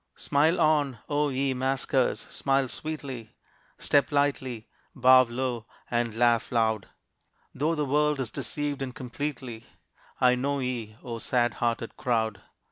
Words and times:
Smile 0.15 0.59
on, 0.59 0.97
O 1.09 1.29
ye 1.29 1.53
maskers, 1.53 2.21
smile 2.31 2.67
sweetly! 2.67 3.33
Step 3.77 4.11
lightly, 4.11 4.67
bow 4.95 5.21
low 5.21 5.67
and 5.91 6.15
laugh 6.15 6.51
loud! 6.51 6.87
Though 7.53 7.75
the 7.75 7.85
world 7.85 8.19
is 8.19 8.31
deceived 8.31 8.81
and 8.81 8.95
completely, 8.95 9.67
I 10.19 10.33
know 10.33 10.57
ye, 10.57 10.95
O 11.03 11.19
sad 11.19 11.53
hearted 11.61 11.97
crowd! 11.97 12.41